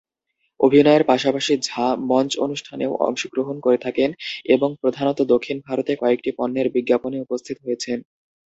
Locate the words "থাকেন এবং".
3.77-4.69